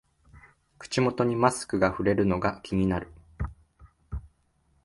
[0.79, 3.09] 口元にマスクがふれるのが気になる